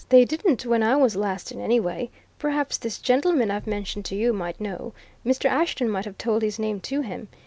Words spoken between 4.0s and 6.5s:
to you might know Mr. Ashton might have told